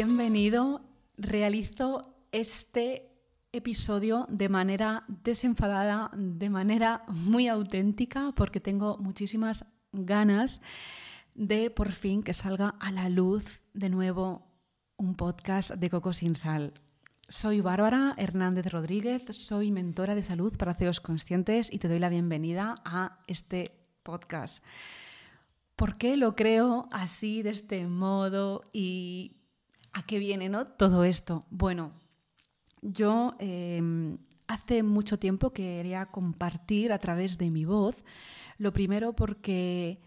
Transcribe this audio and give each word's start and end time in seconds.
bienvenido. 0.00 0.80
Realizo 1.18 2.00
este 2.32 3.12
episodio 3.52 4.24
de 4.30 4.48
manera 4.48 5.04
desenfadada, 5.08 6.10
de 6.16 6.48
manera 6.48 7.04
muy 7.08 7.48
auténtica, 7.48 8.32
porque 8.34 8.60
tengo 8.60 8.96
muchísimas 8.96 9.66
ganas 9.92 10.62
de 11.34 11.68
por 11.68 11.92
fin 11.92 12.22
que 12.22 12.32
salga 12.32 12.76
a 12.80 12.90
la 12.92 13.10
luz 13.10 13.60
de 13.74 13.90
nuevo 13.90 14.46
un 14.96 15.16
podcast 15.16 15.72
de 15.72 15.90
Coco 15.90 16.14
sin 16.14 16.34
sal. 16.34 16.72
Soy 17.28 17.60
Bárbara 17.60 18.14
Hernández 18.16 18.72
Rodríguez, 18.72 19.24
soy 19.36 19.70
mentora 19.70 20.14
de 20.14 20.22
salud 20.22 20.56
para 20.56 20.72
CEOs 20.72 21.00
conscientes 21.00 21.70
y 21.70 21.78
te 21.78 21.88
doy 21.88 21.98
la 21.98 22.08
bienvenida 22.08 22.76
a 22.86 23.18
este 23.26 23.78
podcast. 24.02 24.64
¿Por 25.76 25.98
qué 25.98 26.16
lo 26.16 26.34
creo 26.36 26.88
así, 26.90 27.42
de 27.42 27.50
este 27.50 27.86
modo 27.86 28.62
y 28.72 29.39
a 29.92 30.02
qué 30.02 30.18
viene 30.18 30.48
¿no? 30.48 30.64
todo 30.64 31.04
esto? 31.04 31.46
Bueno, 31.50 31.92
yo 32.82 33.34
em, 33.38 34.18
hace 34.46 34.82
mucho 34.82 35.18
tiempo 35.18 35.52
quería 35.52 36.06
compartir 36.06 36.92
a 36.92 36.98
través 36.98 37.38
de 37.38 37.50
mi 37.50 37.64
voz, 37.64 37.96
lo 38.58 38.72
primero 38.72 39.14
porque 39.14 40.00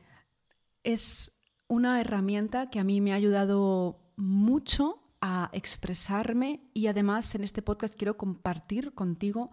es 0.84 1.32
una 1.68 2.00
herramienta 2.02 2.70
que 2.70 2.80
a 2.80 2.84
mí 2.84 3.02
me 3.02 3.14
ha 3.14 3.16
ayudado 3.16 4.00
mucho 4.16 5.00
a 5.22 5.50
expresarme 5.54 6.62
y 6.74 6.88
además 6.88 7.34
en 7.36 7.44
este 7.44 7.62
podcast 7.62 7.96
quiero 7.96 8.18
compartir 8.18 8.94
contigo 8.94 9.52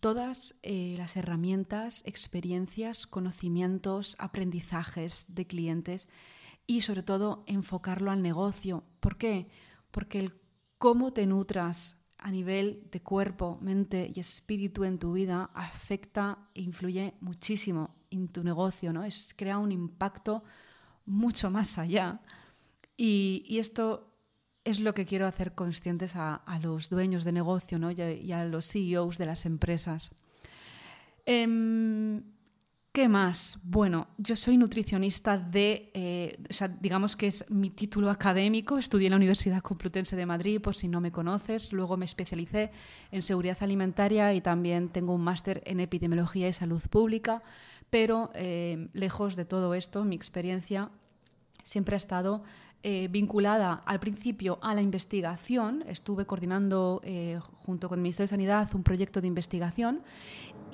todas 0.00 0.56
eh, 0.62 0.94
las 0.98 1.16
herramientas, 1.16 2.02
experiencias, 2.04 3.06
conocimientos, 3.06 4.16
aprendizajes 4.18 5.24
de 5.28 5.46
clientes 5.46 6.08
y 6.66 6.80
sobre 6.80 7.02
todo 7.02 7.44
enfocarlo 7.46 8.10
al 8.10 8.22
negocio. 8.22 8.84
¿Por 9.00 9.16
qué? 9.16 9.48
Porque 9.90 10.20
el 10.20 10.34
cómo 10.78 11.12
te 11.12 11.26
nutras 11.26 12.04
a 12.18 12.30
nivel 12.30 12.88
de 12.90 13.02
cuerpo, 13.02 13.58
mente 13.60 14.10
y 14.14 14.20
espíritu 14.20 14.84
en 14.84 14.98
tu 14.98 15.12
vida 15.12 15.50
afecta 15.54 16.48
e 16.54 16.62
influye 16.62 17.14
muchísimo 17.20 17.96
en 18.10 18.28
tu 18.28 18.42
negocio, 18.42 18.92
¿no? 18.92 19.04
Es, 19.04 19.34
crea 19.36 19.58
un 19.58 19.72
impacto 19.72 20.42
mucho 21.06 21.50
más 21.50 21.78
allá. 21.78 22.20
Y, 22.96 23.58
esto 23.58 24.10
es 24.64 24.80
lo 24.80 24.94
que 24.94 25.04
quiero 25.04 25.26
hacer 25.26 25.54
conscientes 25.54 26.16
a, 26.16 26.42
los 26.62 26.88
dueños 26.88 27.24
de 27.24 27.32
negocio 27.32 27.78
¿no? 27.78 27.90
y, 27.90 28.32
a, 28.32 28.44
los 28.44 28.68
CEOs 28.68 29.18
de 29.18 29.26
las 29.26 29.44
empresas. 29.44 30.10
Em, 31.26 32.22
¿Qué 32.94 33.08
más? 33.08 33.58
Bueno, 33.64 34.06
yo 34.18 34.36
soy 34.36 34.56
nutricionista 34.56 35.36
de, 35.36 35.90
eh, 35.94 36.38
o 36.48 36.52
sea, 36.52 36.68
digamos 36.68 37.16
que 37.16 37.26
es 37.26 37.44
mi 37.50 37.70
título 37.70 38.08
académico, 38.08 38.78
estudié 38.78 39.08
en 39.08 39.10
la 39.10 39.16
Universidad 39.16 39.62
Complutense 39.62 40.14
de 40.14 40.24
Madrid, 40.26 40.60
por 40.60 40.76
si 40.76 40.86
no 40.86 41.00
me 41.00 41.10
conoces, 41.10 41.72
luego 41.72 41.96
me 41.96 42.04
especialicé 42.04 42.70
en 43.10 43.22
seguridad 43.22 43.58
alimentaria 43.62 44.32
y 44.32 44.40
también 44.40 44.90
tengo 44.90 45.12
un 45.12 45.22
máster 45.22 45.60
en 45.66 45.80
epidemiología 45.80 46.46
y 46.46 46.52
salud 46.52 46.80
pública, 46.88 47.42
pero 47.90 48.30
eh, 48.32 48.86
lejos 48.92 49.34
de 49.34 49.44
todo 49.44 49.74
esto, 49.74 50.04
mi 50.04 50.14
experiencia 50.14 50.92
siempre 51.64 51.96
ha 51.96 51.98
estado 51.98 52.44
eh, 52.84 53.08
vinculada 53.10 53.82
al 53.84 53.98
principio 53.98 54.60
a 54.62 54.74
la 54.74 54.82
investigación. 54.82 55.82
Estuve 55.88 56.24
coordinando 56.26 57.00
junto 57.64 57.88
con 57.88 57.98
el 57.98 58.02
Ministerio 58.02 58.26
de 58.26 58.28
Sanidad 58.28 58.72
un 58.74 58.84
proyecto 58.84 59.20
de 59.20 59.26
investigación 59.26 60.02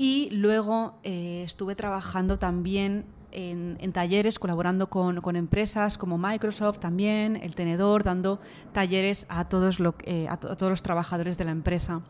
y 0.01 0.31
luego 0.31 0.99
eh, 1.03 1.43
estuve 1.45 1.75
trabajando 1.75 2.39
también 2.39 3.05
en, 3.33 3.93
talleres, 3.93 4.39
colaborando 4.39 4.89
con, 4.89 5.37
empresas 5.37 5.99
como 5.99 6.17
Microsoft 6.17 6.79
también, 6.79 7.37
el 7.37 7.55
tenedor, 7.55 8.03
dando 8.03 8.41
talleres 8.73 9.27
a 9.29 9.49
todos, 9.51 9.79
eh, 10.05 10.27
los 10.61 10.83
trabajadores 10.83 11.37
de 11.37 11.45
la 11.45 11.51
empresa. 11.51 12.01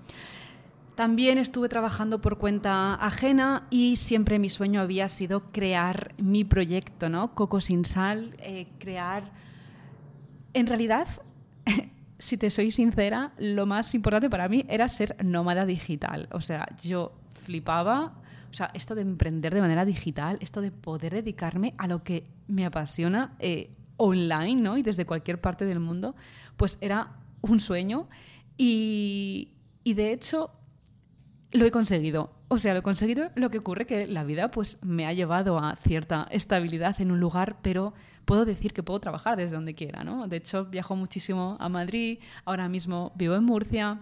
También 0.95 1.37
estuve 1.37 1.69
trabajando 1.69 2.21
por 2.21 2.39
cuenta 2.39 2.95
ajena 2.95 3.67
y 3.71 3.97
siempre 3.97 4.39
mi 4.39 4.51
sueño 4.51 4.81
había 4.81 5.09
sido 5.09 5.51
crear 5.51 6.15
mi 6.17 6.45
proyecto, 6.45 7.09
¿no? 7.09 7.35
Coco 7.35 7.61
sin 7.61 7.85
sal, 7.85 8.37
eh, 8.39 8.69
crear... 8.79 9.50
En 10.53 10.67
realidad, 10.67 11.07
si 12.19 12.37
te 12.37 12.51
soy 12.51 12.71
sincera, 12.71 13.33
lo 13.39 13.67
más 13.67 13.95
importante 13.95 14.31
para 14.31 14.49
mí 14.49 14.65
era 14.69 14.89
ser 14.89 15.17
nómada 15.25 15.65
digital. 15.67 16.29
O 16.33 16.41
sea, 16.41 16.67
yo 16.83 17.13
flipaba. 17.43 18.15
O 18.51 18.53
sea, 18.53 18.71
esto 18.75 18.95
de 18.97 19.03
emprender 19.03 19.55
de 19.55 19.61
manera 19.61 19.85
digital, 19.85 20.39
esto 20.41 20.61
de 20.61 20.73
poder 20.73 21.15
dedicarme 21.15 21.75
a 21.79 21.87
lo 21.87 22.03
que 22.03 22.27
me 22.49 22.67
apasiona 22.67 23.37
eh, 23.39 23.71
online, 23.97 24.61
¿no? 24.61 24.77
Y 24.77 24.83
desde 24.83 25.07
cualquier 25.07 25.41
parte 25.41 25.65
del 25.65 25.79
mundo, 25.79 26.17
pues 26.57 26.77
era 26.81 27.13
un 27.43 27.61
sueño. 27.61 28.09
Y, 28.57 29.53
y 29.85 29.95
de 29.95 30.13
hecho, 30.13 30.51
lo 31.53 31.65
he 31.65 31.71
conseguido. 31.71 32.40
O 32.53 32.59
sea, 32.59 32.75
lo 32.75 32.83
conseguido. 32.83 33.31
Lo 33.37 33.49
que 33.49 33.59
ocurre 33.59 33.87
que 33.87 34.09
la 34.09 34.25
vida 34.25 34.51
pues 34.51 34.79
me 34.83 35.07
ha 35.07 35.13
llevado 35.13 35.59
a 35.59 35.77
cierta 35.77 36.27
estabilidad 36.33 37.01
en 37.01 37.13
un 37.13 37.21
lugar, 37.21 37.59
pero 37.63 37.95
puedo 38.25 38.45
decir 38.45 38.73
que 38.73 38.83
puedo 38.83 38.99
trabajar 38.99 39.37
desde 39.37 39.55
donde 39.55 39.77
quiera, 39.77 40.03
¿no? 40.03 40.27
De 40.27 40.39
hecho, 40.39 40.65
viajo 40.65 40.97
muchísimo 40.97 41.57
a 41.61 41.69
Madrid, 41.69 42.19
ahora 42.45 42.69
mismo 42.69 43.13
vivo 43.15 43.37
en 43.37 43.45
Murcia, 43.45 44.01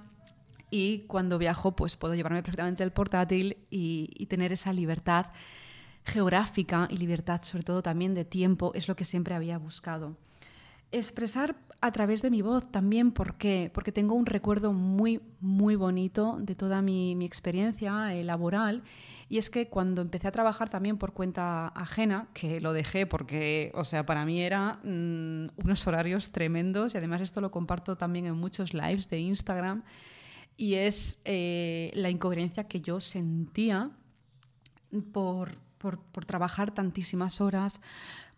y 0.70 1.00
cuando 1.00 1.36
viajo 1.36 1.76
pues 1.76 1.96
puedo 1.96 2.14
llevarme 2.14 2.42
perfectamente 2.42 2.82
el 2.82 2.90
portátil 2.90 3.58
y, 3.68 4.26
tener 4.30 4.50
esa 4.52 4.72
libertad 4.72 5.26
geográfica 6.06 6.88
y 6.90 6.96
libertad 6.96 7.42
sobre 7.42 7.64
todo 7.64 7.82
también 7.82 8.14
de 8.14 8.24
tiempo 8.24 8.72
es 8.74 8.88
lo 8.88 8.96
que 8.96 9.04
siempre 9.04 9.34
había 9.34 9.58
buscado. 9.58 10.16
Expresar 10.90 11.54
a 11.80 11.92
través 11.92 12.22
de 12.22 12.30
mi 12.30 12.42
voz 12.42 12.70
también, 12.70 13.12
¿por 13.12 13.36
qué? 13.36 13.70
Porque 13.72 13.92
tengo 13.92 14.14
un 14.14 14.26
recuerdo 14.26 14.72
muy, 14.72 15.20
muy 15.40 15.76
bonito 15.76 16.36
de 16.40 16.54
toda 16.54 16.82
mi, 16.82 17.24
experiencia 17.24 18.14
eh, 18.14 18.24
laboral 18.24 18.82
y 19.28 19.38
es 19.38 19.50
que 19.50 19.68
cuando 19.68 20.02
empecé 20.02 20.26
a 20.26 20.32
trabajar 20.32 20.68
también 20.68 20.98
por 20.98 21.12
cuenta 21.12 21.68
ajena, 21.68 22.28
que 22.34 22.60
lo 22.60 22.72
dejé 22.72 23.06
porque, 23.06 23.70
o 23.74 23.84
sea, 23.84 24.06
para 24.06 24.24
mí 24.24 24.40
era 24.40 24.80
mm, 24.82 25.48
unos 25.56 25.86
horarios 25.86 26.32
tremendos 26.32 26.94
y 26.94 26.98
además 26.98 27.20
esto 27.20 27.40
lo 27.40 27.50
comparto 27.50 27.96
también 27.96 28.26
en 28.26 28.34
muchos 28.34 28.74
lives 28.74 29.08
de 29.08 29.20
Instagram, 29.20 29.84
y 30.58 30.74
es 30.74 31.20
eh, 31.24 31.92
la 31.94 32.10
incoherencia 32.10 32.64
que 32.64 32.80
yo 32.80 32.98
sentía 32.98 33.90
por, 35.12 35.52
trabajar 36.26 36.72
tantísimas 36.72 37.40
horas, 37.40 37.80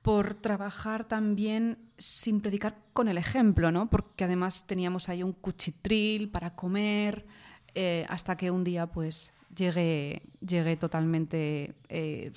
por 0.03 0.34
trabajar 0.34 1.06
también 1.06 1.78
sin 1.99 2.41
predicar 2.41 2.78
con 2.93 3.09
el 3.09 3.19
ejemplo, 3.19 3.71
¿no? 3.71 3.91
Porque 3.91 4.25
además 4.25 4.66
teníamos 4.66 5.09
ahí 5.09 5.22
un 5.22 5.33
cuchitril 5.33 6.31
para 6.31 6.55
comer, 6.55 7.27
eh, 7.75 8.06
hasta 8.09 8.37
que 8.37 8.50
un 8.50 8.65
día 8.65 8.87
pues 8.87 9.33
llegué, 9.55 10.22
llegué 10.41 10.77
totalmente 10.77 11.75
eh, 11.88 12.33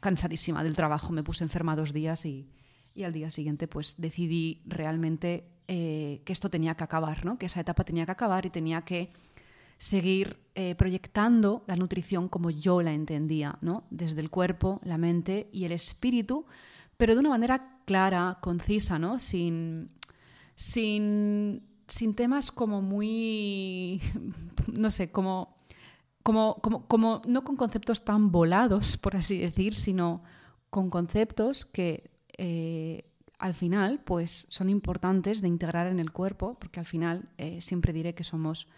cansadísima 0.00 0.62
del 0.62 0.76
trabajo, 0.76 1.12
me 1.12 1.22
puse 1.22 1.44
enferma 1.44 1.74
dos 1.74 1.92
días 1.92 2.24
y, 2.26 2.48
y 2.94 3.04
al 3.04 3.12
día 3.12 3.30
siguiente 3.30 3.68
pues 3.68 3.94
decidí 3.98 4.62
realmente 4.66 5.48
eh, 5.68 6.22
que 6.24 6.32
esto 6.32 6.50
tenía 6.50 6.74
que 6.74 6.84
acabar, 6.84 7.24
¿no? 7.24 7.38
que 7.38 7.46
esa 7.46 7.60
etapa 7.60 7.84
tenía 7.84 8.04
que 8.04 8.12
acabar 8.12 8.44
y 8.44 8.50
tenía 8.50 8.82
que 8.82 9.12
seguir 9.82 10.38
eh, 10.54 10.76
proyectando 10.76 11.64
la 11.66 11.74
nutrición 11.74 12.28
como 12.28 12.50
yo 12.50 12.82
la 12.82 12.92
entendía, 12.92 13.58
¿no? 13.62 13.82
desde 13.90 14.20
el 14.20 14.30
cuerpo, 14.30 14.80
la 14.84 14.96
mente 14.96 15.48
y 15.52 15.64
el 15.64 15.72
espíritu, 15.72 16.46
pero 16.96 17.14
de 17.14 17.20
una 17.20 17.30
manera 17.30 17.80
clara, 17.84 18.38
concisa, 18.40 19.00
¿no? 19.00 19.18
sin, 19.18 19.90
sin, 20.54 21.66
sin 21.88 22.14
temas 22.14 22.52
como 22.52 22.80
muy, 22.80 24.00
no 24.72 24.92
sé, 24.92 25.10
como, 25.10 25.56
como, 26.22 26.60
como, 26.62 26.86
como 26.86 27.20
no 27.26 27.42
con 27.42 27.56
conceptos 27.56 28.04
tan 28.04 28.30
volados, 28.30 28.96
por 28.96 29.16
así 29.16 29.38
decir, 29.38 29.74
sino 29.74 30.22
con 30.70 30.90
conceptos 30.90 31.64
que 31.64 32.12
eh, 32.38 33.10
al 33.36 33.54
final, 33.54 34.00
pues 34.04 34.46
son 34.48 34.68
importantes 34.68 35.42
de 35.42 35.48
integrar 35.48 35.88
en 35.88 35.98
el 35.98 36.12
cuerpo, 36.12 36.56
porque 36.60 36.78
al 36.78 36.86
final 36.86 37.28
eh, 37.36 37.60
siempre 37.60 37.92
diré 37.92 38.14
que 38.14 38.22
somos 38.22 38.68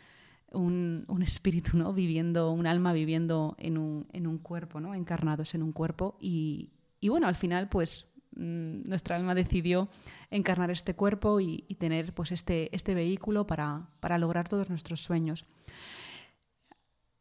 un, 0.52 1.23
espíritu, 1.23 1.76
¿no? 1.76 1.93
Viviendo, 1.93 2.52
un 2.52 2.67
alma 2.67 2.93
viviendo 2.93 3.56
en 3.58 3.76
un, 3.79 4.38
cuerpo, 4.38 4.81
¿no? 4.81 4.94
Encarnados 4.94 5.55
en 5.55 5.62
un 5.62 5.73
cuerpo. 5.73 6.17
Y, 6.20 6.70
bueno, 7.08 7.26
al 7.26 7.37
final, 7.37 7.69
pues 7.69 8.06
mm, 8.37 8.88
nuestra 8.88 9.17
alma 9.17 9.35
decidió 9.35 9.88
encarnar 10.31 10.70
este 10.70 10.94
cuerpo 10.94 11.41
y, 11.41 11.62
tener 11.79 12.14
pues 12.14 12.32
este, 12.32 12.75
este 12.75 12.94
vehículo 12.94 13.46
para, 13.46 13.88
lograr 14.19 14.49
todos 14.49 14.70
nuestros 14.70 15.00
sueños. 15.00 15.44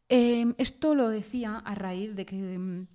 Em, 0.09 0.53
esto 0.57 0.93
lo 0.93 1.09
decía 1.09 1.57
a 1.57 1.75
raíz 1.75 2.15
de 2.15 2.25
que 2.25 2.57
mm, 2.59 2.87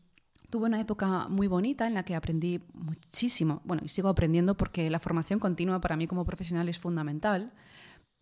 Tuve 0.50 0.64
una 0.64 0.80
época 0.80 1.28
muy 1.28 1.46
bonita 1.46 1.86
en 1.86 1.92
la 1.92 2.04
que 2.04 2.14
aprendí 2.14 2.60
muchísimo, 2.72 3.60
bueno, 3.64 3.82
y 3.84 3.88
sigo 3.88 4.08
aprendiendo 4.08 4.56
porque 4.56 4.88
la 4.88 4.98
formación 4.98 5.38
continua 5.38 5.78
para 5.80 5.94
mí 5.96 6.06
como 6.06 6.24
profesional 6.24 6.70
es 6.70 6.78
fundamental, 6.78 7.52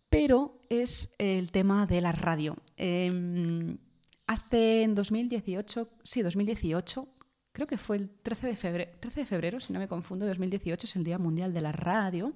pero 0.09 0.61
es 0.69 1.13
el 1.17 1.51
tema 1.51 1.85
de 1.85 2.01
la 2.01 2.11
radio. 2.11 2.55
Em, 2.77 3.77
hace 4.25 4.83
en 4.83 4.95
2018, 4.95 5.89
sí, 6.03 6.21
2018, 6.21 7.07
creo 7.51 7.67
que 7.67 7.77
fue 7.77 7.97
el 7.97 8.09
13 8.09 8.47
de, 8.47 8.55
febrero, 8.55 8.91
13 8.99 9.21
de 9.21 9.25
febrero, 9.25 9.59
si 9.59 9.73
no 9.73 9.79
me 9.79 9.87
confundo, 9.87 10.25
2018 10.25 10.85
es 10.85 10.95
el 10.95 11.03
Día 11.03 11.17
Mundial 11.17 11.53
de 11.53 11.61
la 11.61 11.71
Radio. 11.71 12.33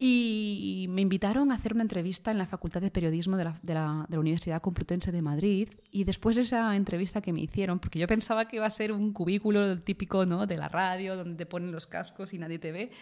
Y 0.00 0.86
me 0.90 1.00
invitaron 1.00 1.50
a 1.50 1.56
hacer 1.56 1.72
una 1.72 1.82
entrevista 1.82 2.30
en 2.30 2.38
la 2.38 2.46
Facultad 2.46 2.80
de 2.80 2.92
Periodismo 2.92 3.36
de 3.36 3.74
la, 3.74 4.06
Universidad 4.10 4.62
Complutense 4.62 5.10
de 5.10 5.22
Madrid. 5.22 5.70
Y 5.90 6.04
después 6.04 6.36
de 6.36 6.42
esa 6.42 6.76
entrevista 6.76 7.20
que 7.20 7.32
me 7.32 7.40
hicieron, 7.40 7.80
porque 7.80 7.98
yo 7.98 8.06
pensaba 8.06 8.46
que 8.46 8.56
iba 8.56 8.66
a 8.66 8.70
ser 8.70 8.92
un 8.92 9.12
cubículo 9.12 9.80
típico 9.80 10.24
¿no? 10.24 10.46
de 10.46 10.56
la 10.56 10.68
radio, 10.68 11.16
donde 11.16 11.34
te 11.34 11.46
ponen 11.46 11.72
los 11.72 11.88
cascos 11.88 12.32
y 12.32 12.38
nadie 12.38 12.60
te 12.60 12.70
ve. 12.70 12.92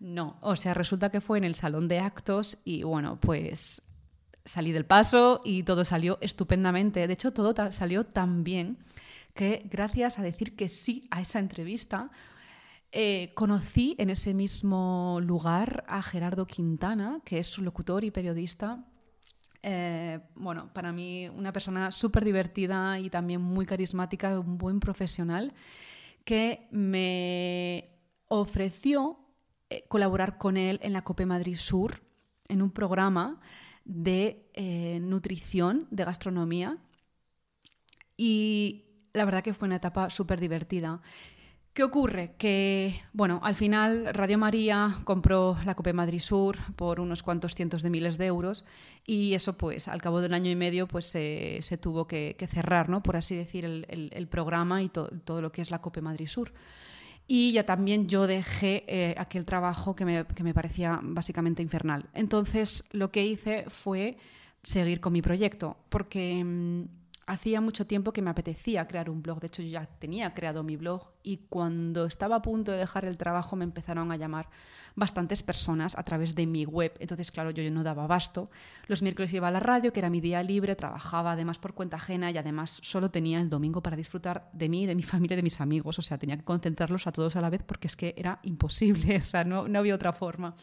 No, 0.00 0.38
o 0.42 0.54
sea, 0.54 0.74
resulta 0.74 1.10
que 1.10 1.20
fue 1.20 1.38
en 1.38 1.44
el 1.44 1.54
salón 1.54 1.88
de 1.88 1.98
actos 1.98 2.58
y 2.64 2.84
bueno, 2.84 3.18
pues 3.20 3.82
salí 4.44 4.72
del 4.72 4.86
paso 4.86 5.40
y 5.44 5.64
todo 5.64 5.84
salió 5.84 6.18
estupendamente. 6.20 7.06
De 7.06 7.12
hecho, 7.12 7.32
todo 7.32 7.54
salió 7.72 8.04
tan 8.04 8.44
bien 8.44 8.78
que 9.34 9.68
gracias 9.70 10.18
a 10.18 10.22
decir 10.22 10.56
que 10.56 10.68
sí 10.68 11.06
a 11.10 11.20
esa 11.20 11.38
entrevista, 11.38 12.10
eh, 12.90 13.32
conocí 13.34 13.94
en 13.98 14.10
ese 14.10 14.32
mismo 14.34 15.20
lugar 15.22 15.84
a 15.86 16.02
Gerardo 16.02 16.46
Quintana, 16.46 17.20
que 17.24 17.38
es 17.38 17.46
su 17.46 17.62
locutor 17.62 18.02
y 18.04 18.10
periodista. 18.10 18.84
Eh, 19.62 20.20
bueno, 20.34 20.72
para 20.72 20.92
mí 20.92 21.28
una 21.28 21.52
persona 21.52 21.92
súper 21.92 22.24
divertida 22.24 22.98
y 22.98 23.10
también 23.10 23.42
muy 23.42 23.66
carismática, 23.66 24.40
un 24.40 24.56
buen 24.56 24.80
profesional, 24.80 25.52
que 26.24 26.66
me 26.70 27.90
ofreció 28.28 29.27
colaborar 29.88 30.38
con 30.38 30.56
él 30.56 30.78
en 30.82 30.92
la 30.92 31.02
COPE 31.02 31.26
Madrid 31.26 31.56
Sur, 31.56 32.02
en 32.48 32.62
un 32.62 32.70
programa 32.70 33.40
de 33.84 34.50
nutrición, 35.00 35.86
de 35.90 36.04
gastronomía. 36.04 36.78
Y 38.16 38.84
la 39.12 39.24
verdad 39.24 39.42
que 39.42 39.54
fue 39.54 39.66
una 39.66 39.76
etapa 39.76 40.10
súper 40.10 40.40
divertida. 40.40 41.00
¿Qué 41.78 41.84
ocurre? 41.84 42.34
Que, 42.38 43.00
bueno, 43.12 43.40
al 43.44 43.54
final 43.54 44.12
Radio 44.12 44.36
María 44.36 44.96
compró 45.04 45.56
la 45.64 45.76
Cope 45.76 45.92
Madrid 45.92 46.18
Sur 46.18 46.56
por 46.74 46.98
unos 46.98 47.22
cuantos 47.22 47.54
cientos 47.54 47.82
de 47.82 47.90
miles 47.90 48.18
de 48.18 48.26
euros 48.26 48.64
y 49.06 49.34
eso, 49.34 49.56
pues, 49.56 49.86
al 49.86 50.02
cabo 50.02 50.20
de 50.20 50.26
un 50.26 50.34
año 50.34 50.50
y 50.50 50.56
medio, 50.56 50.88
pues 50.88 51.04
se, 51.04 51.78
tuvo 51.80 52.08
que, 52.08 52.34
cerrar, 52.48 52.88
¿no? 52.88 53.00
Por 53.00 53.14
así 53.14 53.36
decir, 53.36 53.64
el, 53.64 54.28
programa 54.28 54.82
y 54.82 54.88
todo 54.88 55.40
lo 55.40 55.52
que 55.52 55.62
es 55.62 55.70
la 55.70 55.80
Cope 55.80 56.00
Madrid 56.00 56.26
Sur. 56.26 56.52
Y 57.30 57.52
ya 57.52 57.66
también 57.66 58.08
yo 58.08 58.26
dejé 58.26 58.84
eh, 58.88 59.14
aquel 59.18 59.44
trabajo 59.44 59.94
que 59.94 60.06
me, 60.06 60.24
que 60.24 60.42
me 60.42 60.54
parecía 60.54 60.98
básicamente 61.02 61.62
infernal. 61.62 62.06
Entonces, 62.14 62.84
lo 62.90 63.10
que 63.12 63.26
hice 63.26 63.66
fue 63.68 64.16
seguir 64.62 65.00
con 65.00 65.12
mi 65.12 65.20
proyecto, 65.20 65.76
porque 65.90 66.42
mm, 66.42 66.84
hacía 67.28 67.60
mucho 67.60 67.86
tiempo 67.86 68.12
que 68.12 68.22
me 68.22 68.30
apetecía 68.30 68.88
crear 68.88 69.10
un 69.10 69.22
blog. 69.22 69.38
De 69.40 69.48
hecho, 69.48 69.62
yo 69.62 69.68
ya 69.68 69.84
tenía 69.84 70.32
creado 70.32 70.62
mi 70.62 70.76
blog 70.76 71.12
y 71.22 71.36
cuando 71.50 72.06
estaba 72.06 72.36
a 72.36 72.42
punto 72.42 72.72
de 72.72 72.78
dejar 72.78 73.04
el 73.04 73.18
trabajo 73.18 73.54
me 73.54 73.64
empezaron 73.64 74.10
a 74.10 74.16
llamar 74.16 74.48
bastantes 74.96 75.42
personas 75.42 75.96
a 75.98 76.02
través 76.04 76.34
de 76.34 76.46
mi 76.46 76.64
web. 76.64 76.94
Entonces, 77.00 77.30
claro, 77.30 77.50
yo, 77.50 77.70
no 77.70 77.82
daba 77.82 78.04
abasto. 78.04 78.50
Los 78.86 79.02
miércoles 79.02 79.30
iba 79.34 79.46
a 79.46 79.50
la 79.50 79.60
radio, 79.60 79.92
que 79.92 80.00
era 80.00 80.08
mi 80.08 80.22
día 80.22 80.42
libre, 80.42 80.74
trabajaba 80.74 81.32
además 81.32 81.58
por 81.58 81.74
cuenta 81.74 81.98
ajena 81.98 82.30
y 82.30 82.38
además 82.38 82.78
solo 82.82 83.10
tenía 83.10 83.40
el 83.40 83.50
domingo 83.50 83.82
para 83.82 83.96
disfrutar 83.96 84.48
de 84.54 84.70
mí, 84.70 84.86
de 84.86 84.94
mi 84.94 85.02
familia 85.02 85.36
de 85.36 85.42
mis 85.42 85.60
amigos. 85.60 85.98
O 85.98 86.02
sea, 86.02 86.16
tenía 86.16 86.38
que 86.38 86.44
concentrarlos 86.44 87.06
a 87.06 87.12
todos 87.12 87.36
a 87.36 87.42
la 87.42 87.50
vez 87.50 87.62
porque 87.62 87.88
es 87.88 87.96
que 87.96 88.14
era 88.16 88.40
imposible. 88.42 89.18
O 89.28 89.30
sea, 89.30 89.44
no, 89.44 89.68
no 89.68 89.80
había 89.80 89.94
otra 89.94 90.14
forma. 90.14 90.54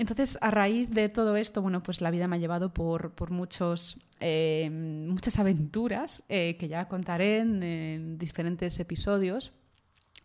Entonces, 0.00 0.38
a 0.40 0.50
raíz 0.50 0.88
de 0.88 1.10
todo 1.10 1.36
esto, 1.36 1.60
bueno, 1.60 1.82
pues 1.82 2.00
la 2.00 2.10
vida 2.10 2.26
me 2.26 2.36
ha 2.36 2.38
llevado 2.38 2.72
por, 2.72 3.30
muchos, 3.30 3.98
eh, 4.18 4.70
muchas 4.70 5.38
aventuras 5.38 6.22
eh, 6.30 6.56
que 6.58 6.68
ya 6.68 6.88
contaré 6.88 7.40
en, 7.40 8.16
diferentes 8.16 8.80
episodios. 8.80 9.52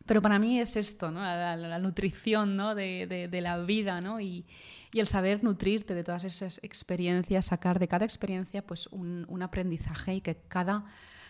Pero 0.05 0.21
para 0.21 0.39
mí 0.39 0.61
es 0.61 0.77
esto, 0.77 1.11
¿no? 1.11 1.19
la, 1.19 1.79
nutrición 1.79 2.55
¿no? 2.55 2.73
de, 2.73 3.29
la 3.41 3.57
vida 3.57 3.99
¿no? 3.99 4.21
y, 4.21 4.45
el 4.93 5.07
saber 5.07 5.43
nutrirte 5.43 5.93
de 5.93 6.05
todas 6.05 6.23
esas 6.23 6.61
experiencias, 6.63 7.47
sacar 7.47 7.77
de 7.77 7.89
cada 7.89 8.05
experiencia 8.05 8.65
pues, 8.65 8.87
un, 8.93 9.41
aprendizaje 9.41 10.15
y 10.15 10.21
que 10.21 10.37
cada, 10.47 10.85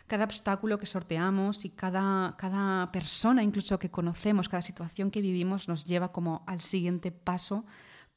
cada 0.06 0.24
obstáculo 0.24 0.78
que 0.78 0.86
sorteamos 0.86 1.66
y 1.66 1.72
cada, 1.72 2.36
cada 2.38 2.92
persona 2.92 3.42
incluso 3.42 3.80
que 3.80 3.90
conocemos, 3.90 4.50
cada 4.50 4.62
situación 4.62 5.10
que 5.10 5.22
vivimos 5.22 5.68
nos 5.68 5.84
lleva 5.84 6.12
como 6.12 6.44
al 6.46 6.62
siguiente 6.62 7.12
paso 7.12 7.66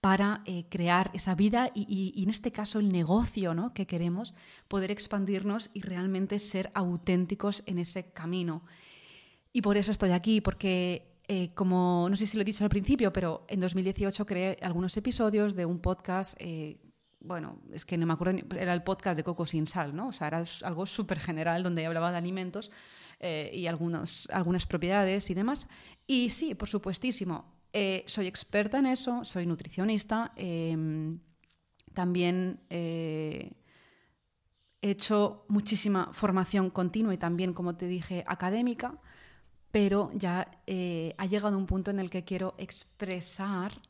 para 0.01 0.43
eh, 0.45 0.67
crear 0.69 1.11
esa 1.15 1.35
vida 1.35 1.71
y, 1.75 2.23
en 2.23 2.31
este 2.31 2.53
caso 2.53 2.79
el 2.79 2.91
negocio 2.91 3.55
¿no? 3.55 3.75
que 3.75 3.87
queremos, 3.87 4.35
poder 4.69 4.91
expandirnos 4.91 5.71
y 5.75 5.83
realmente 5.83 6.39
ser 6.39 6.71
auténticos 6.75 7.63
en 7.67 7.79
ese 7.79 8.13
camino. 8.13 8.63
Y 9.53 9.63
por 9.63 9.77
eso 9.77 9.91
estoy 9.91 10.11
aquí, 10.11 10.41
porque 10.41 11.17
eh, 11.27 11.53
como 11.55 12.07
no 12.09 12.17
sé 12.17 12.27
si 12.27 12.37
lo 12.37 12.43
he 12.43 12.45
dicho 12.45 12.63
al 12.65 12.71
principio, 12.71 13.13
pero 13.13 13.45
en 13.49 13.61
2018 13.61 14.25
creé 14.25 14.57
algunos 14.63 14.97
episodios 14.97 15.57
de 15.57 15.67
un 15.67 15.81
podcast. 15.81 16.37
Eh, 16.39 16.79
bueno, 17.21 17.61
es 17.73 17.85
que 17.85 17.99
no 17.99 18.07
me 18.07 18.13
acuerdo, 18.13 18.39
era 18.57 18.73
el 18.73 18.85
podcast 18.85 19.17
de 19.17 19.25
Coco 19.25 19.47
sin 19.47 19.67
sal, 19.67 19.97
¿no? 19.97 20.09
O 20.09 20.13
sea, 20.13 20.29
era 20.29 20.45
algo 20.63 20.87
súper 20.87 21.19
general 21.19 21.65
donde 21.65 21.85
hablaba 21.85 22.13
de 22.13 22.19
alimentos 22.19 22.71
y 23.21 23.67
algunos, 23.67 24.29
algunas 24.31 24.67
propiedades 24.67 25.29
y 25.29 25.35
demás. 25.35 25.67
Y 26.07 26.31
sí, 26.31 26.55
por 26.55 26.69
supuestísimo, 26.69 27.58
eh, 27.73 28.05
soy 28.07 28.27
experta 28.27 28.79
en 28.79 28.87
eso, 28.87 29.25
soy 29.25 29.47
nutricionista. 29.47 30.33
Em, 30.37 31.21
también 31.95 32.61
eh, 32.71 33.53
he 34.81 34.91
hecho 34.91 35.45
muchísima 35.49 36.11
formación 36.13 36.71
continua 36.71 37.15
y 37.15 37.19
también, 37.19 37.53
como 37.53 37.77
te 37.77 37.87
dije, 37.87 38.25
académica, 38.27 38.99
pero 39.71 40.11
ya 40.15 40.51
eh, 40.67 41.15
ha 41.19 41.27
llegado 41.27 41.59
un 41.59 41.67
punto 41.67 41.91
en 41.91 42.01
el 42.01 42.11
que 42.11 42.25
quiero 42.25 42.55
expresar 42.59 43.81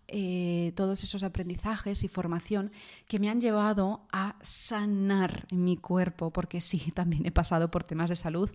todos 0.75 1.03
esos 1.05 1.23
aprendizajes 1.23 2.03
y 2.03 2.09
formación 2.09 2.73
que 3.07 3.19
me 3.19 3.29
han 3.29 3.43
llevado 3.43 4.07
a 4.11 4.37
sanar 4.41 5.47
mi 5.51 5.77
cuerpo, 5.77 6.31
porque 6.31 6.61
sí, 6.63 6.91
también 6.95 7.27
he 7.27 7.31
pasado 7.31 7.71
por 7.71 7.85
temas 7.85 8.09
de 8.09 8.17
salud 8.17 8.51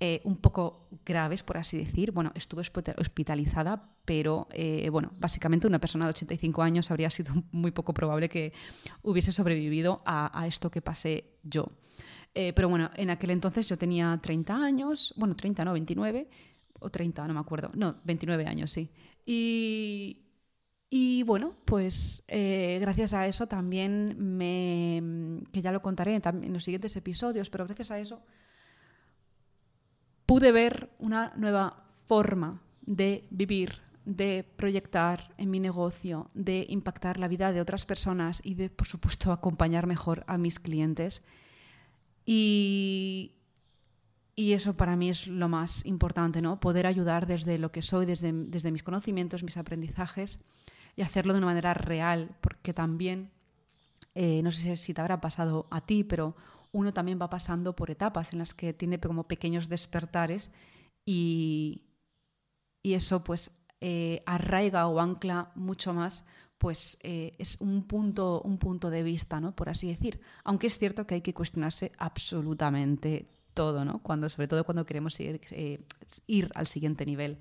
eh, 0.00 0.20
un 0.24 0.36
poco 0.36 0.88
graves, 1.06 1.44
por 1.44 1.56
así 1.56 1.76
decir. 1.76 2.10
Bueno, 2.10 2.32
estuve 2.34 2.62
hospitalizada, 2.98 3.90
pero 4.04 4.48
eh, 4.50 4.88
bueno, 4.90 5.12
básicamente 5.18 5.68
una 5.68 5.78
persona 5.78 6.04
de 6.06 6.10
85 6.10 6.62
años 6.62 6.90
habría 6.90 7.10
sido 7.10 7.32
muy 7.52 7.70
poco 7.70 7.94
probable 7.94 8.28
que 8.28 8.52
hubiese 9.02 9.30
sobrevivido 9.30 10.02
a, 10.04 10.46
esto 10.48 10.70
que 10.70 10.82
pasé 10.82 11.36
yo. 11.44 11.68
Eh, 12.34 12.52
pero 12.52 12.68
bueno, 12.68 12.90
en 12.96 13.10
aquel 13.10 13.30
entonces 13.30 13.68
yo 13.68 13.78
tenía 13.78 14.18
30 14.20 14.56
años, 14.56 15.14
bueno, 15.16 15.36
30 15.36 15.64
no, 15.64 15.72
29 15.72 16.28
o 16.84 16.90
30, 16.90 17.26
no 17.26 17.34
me 17.34 17.40
acuerdo, 17.40 17.70
no, 17.74 17.96
29 18.04 18.46
años, 18.46 18.70
sí. 18.70 18.90
Y, 19.26 20.26
y 20.90 21.22
bueno, 21.24 21.56
pues 21.64 22.22
gracias 22.28 23.14
a 23.14 23.26
eso 23.26 23.46
también 23.46 24.16
me, 24.18 25.42
que 25.52 25.62
ya 25.62 25.72
lo 25.72 25.82
contaré 25.82 26.14
en 26.14 26.52
los 26.52 26.62
siguientes 26.62 26.94
episodios, 26.96 27.50
pero 27.50 27.64
gracias 27.64 27.90
a 27.90 27.98
eso 27.98 28.22
pude 30.26 30.52
ver 30.52 30.90
una 30.98 31.32
nueva 31.36 31.84
forma 32.06 32.62
de 32.82 33.26
vivir, 33.30 33.80
de 34.04 34.44
proyectar 34.56 35.34
en 35.38 35.50
mi 35.50 35.60
negocio, 35.60 36.30
de 36.34 36.66
impactar 36.68 37.18
la 37.18 37.28
vida 37.28 37.52
de 37.52 37.60
otras 37.60 37.86
personas 37.86 38.40
y 38.44 38.54
de, 38.54 38.70
por 38.70 38.86
supuesto, 38.86 39.32
acompañar 39.32 39.86
mejor 39.86 40.24
a 40.26 40.38
mis 40.38 40.58
clientes. 40.58 41.22
Y, 42.26 43.32
eso 44.36 44.76
para 44.76 44.96
mí 44.96 45.10
es 45.10 45.26
lo 45.26 45.48
más 45.48 45.86
importante, 45.86 46.42
¿no? 46.42 46.58
Poder 46.58 46.86
ayudar 46.86 47.26
desde 47.26 47.58
lo 47.58 47.70
que 47.70 47.82
soy, 47.82 48.06
desde, 48.06 48.32
desde 48.32 48.72
mis 48.72 48.82
conocimientos, 48.82 49.42
mis 49.42 49.56
aprendizajes 49.56 50.40
y 50.96 51.02
hacerlo 51.02 51.32
de 51.32 51.38
una 51.38 51.46
manera 51.46 51.74
real, 51.74 52.36
porque 52.40 52.72
también, 52.72 53.30
eh, 54.14 54.42
no 54.42 54.50
sé 54.50 54.76
si 54.76 54.94
te 54.94 55.00
habrá 55.00 55.20
pasado 55.20 55.66
a 55.70 55.80
ti, 55.80 56.04
pero 56.04 56.36
uno 56.72 56.92
también 56.92 57.18
va 57.20 57.30
pasando 57.30 57.76
por 57.76 57.90
etapas 57.90 58.32
en 58.32 58.40
las 58.40 58.54
que 58.54 58.72
tiene 58.72 58.98
como 58.98 59.22
pequeños 59.22 59.68
despertares 59.68 60.50
y, 61.06 61.82
eso 62.82 63.24
pues 63.24 63.50
eh, 63.80 64.22
arraiga 64.26 64.88
o 64.88 65.00
ancla 65.00 65.52
mucho 65.54 65.94
más 65.94 66.26
pues 66.58 66.98
eh, 67.02 67.34
es 67.38 67.60
un 67.60 67.86
punto, 67.86 68.40
un 68.42 68.58
punto 68.58 68.90
de 68.90 69.02
vista, 69.02 69.40
¿no? 69.40 69.54
Por 69.54 69.68
así 69.68 69.88
decir. 69.88 70.20
Aunque 70.44 70.68
es 70.68 70.78
cierto 70.78 71.06
que 71.06 71.16
hay 71.16 71.20
que 71.20 71.34
cuestionarse 71.34 71.92
absolutamente 71.98 73.28
todo, 73.54 73.84
¿no? 73.84 74.00
Cuando, 74.00 74.28
sobre 74.28 74.48
todo 74.48 74.64
cuando 74.64 74.84
queremos 74.84 75.18
ir, 75.20 75.40
eh, 75.52 75.84
ir, 76.26 76.50
al 76.54 76.66
siguiente 76.66 77.06
nivel. 77.06 77.38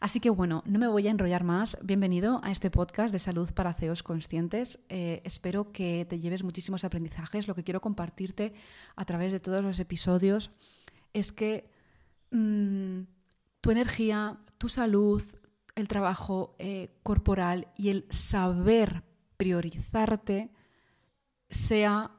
Así 0.00 0.18
que 0.18 0.30
bueno, 0.30 0.62
no 0.66 0.78
me 0.78 0.88
voy 0.88 1.06
a 1.06 1.10
enrollar 1.10 1.44
más. 1.44 1.78
Bienvenido 1.82 2.40
a 2.42 2.50
este 2.50 2.70
podcast 2.70 3.12
de 3.12 3.18
salud 3.18 3.50
para 3.52 3.74
CEOs 3.74 4.02
conscientes. 4.02 4.80
Eh, 4.88 5.20
espero 5.24 5.70
que 5.70 6.06
te 6.08 6.18
lleves 6.18 6.42
muchísimos 6.42 6.84
aprendizajes. 6.84 7.46
Lo 7.46 7.54
que 7.54 7.62
quiero 7.62 7.80
compartirte 7.80 8.54
a 8.96 9.04
través 9.04 9.32
de 9.32 9.40
todos 9.40 9.62
los 9.62 9.78
episodios 9.78 10.50
es 11.12 11.30
que 11.30 11.70
mm, 12.30 13.02
tu 13.60 13.70
energía, 13.70 14.38
tu 14.58 14.68
salud, 14.68 15.22
el 15.74 15.88
trabajo 15.88 16.56
eh, 16.58 16.98
corporal 17.02 17.68
y 17.76 17.90
el 17.90 18.06
saber 18.10 19.04
priorizarte 19.36 20.50
sea 21.48 22.10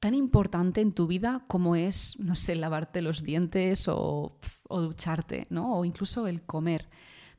tan 0.00 0.14
importante 0.14 0.80
en 0.80 0.92
tu 0.92 1.06
vida 1.06 1.44
como 1.48 1.76
es, 1.76 2.18
no 2.18 2.36
sé, 2.36 2.54
lavarte 2.54 3.02
los 3.02 3.22
dientes 3.22 3.88
o, 3.88 4.38
ducharte, 4.68 5.46
¿no? 5.50 5.78
O 5.78 5.84
incluso 5.84 6.26
el 6.26 6.42
comer. 6.42 6.88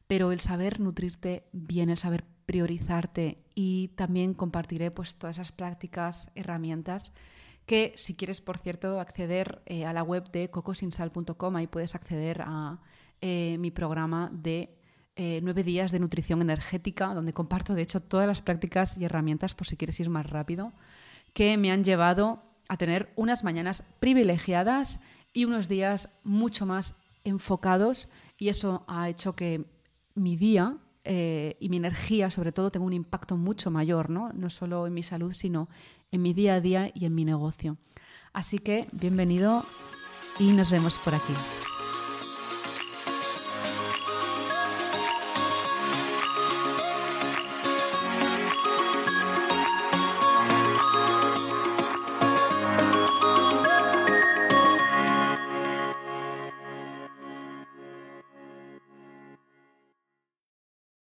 Pero 0.07 0.31
el 0.31 0.39
saber 0.39 0.79
nutrirte 0.79 1.47
bien, 1.51 1.89
el 1.89 1.97
saber 1.97 2.25
priorizarte 2.45 3.43
y 3.55 3.89
también 3.89 4.33
compartiré 4.33 4.89
pues 4.91 5.17
todas 5.17 5.37
esas 5.37 5.51
prácticas, 5.51 6.31
herramientas 6.35 7.13
que 7.67 7.93
si 7.97 8.15
quieres, 8.15 8.39
por 8.39 8.57
cierto, 8.57 8.99
acceder 8.99 9.61
eh, 9.65 9.85
a 9.85 9.91
la 9.91 10.01
web 10.01 10.31
de 10.31 10.49
cocosinsal.com, 10.49 11.55
ahí 11.57 11.67
puedes 11.67 11.95
acceder 11.95 12.41
a 12.41 12.79
eh, 13.19 13.57
mi 13.59 13.71
programa 13.71 14.31
de 14.33 14.79
eh, 15.17 15.41
nueve 15.43 15.63
días 15.63 15.91
de 15.91 15.99
nutrición 15.99 16.41
energética, 16.41 17.13
donde 17.13 17.33
comparto, 17.33 17.75
de 17.75 17.81
hecho, 17.81 18.01
todas 18.01 18.25
las 18.25 18.41
prácticas 18.41 18.97
y 18.97 19.03
herramientas, 19.03 19.53
por 19.53 19.67
si 19.67 19.75
quieres 19.75 19.99
ir 19.99 20.09
más 20.09 20.29
rápido, 20.29 20.71
que 21.37 21.55
me 21.55 21.71
han 21.71 21.83
llevado 21.83 22.41
a 22.67 22.77
tener 22.77 23.13
unas 23.15 23.43
mañanas 23.43 23.83
privilegiadas 23.99 24.99
y 25.33 25.45
unos 25.45 25.67
días 25.67 26.09
mucho 26.23 26.65
más 26.65 26.95
enfocados 27.25 28.07
y 28.39 28.49
eso 28.49 28.83
ha 28.87 29.07
hecho 29.07 29.35
que 29.35 29.63
mi 30.15 30.35
día 30.35 30.77
eh, 31.03 31.55
y 31.59 31.69
mi 31.69 31.77
energía, 31.77 32.31
sobre 32.31 32.51
todo, 32.51 32.71
tenga 32.71 32.87
un 32.87 32.93
impacto 32.93 33.37
mucho 33.37 33.69
mayor, 33.69 34.09
¿no? 34.09 34.33
no 34.33 34.49
solo 34.49 34.87
en 34.87 34.95
mi 34.95 35.03
salud, 35.03 35.31
sino 35.31 35.69
en 36.11 36.23
mi 36.23 36.33
día 36.33 36.55
a 36.55 36.59
día 36.59 36.91
y 36.95 37.05
en 37.05 37.13
mi 37.13 37.23
negocio. 37.23 37.77
Así 38.33 38.57
que 38.57 38.87
bienvenido 38.91 39.63
y 40.39 40.53
nos 40.53 40.71
vemos 40.71 40.97
por 40.97 41.13
aquí. 41.13 41.33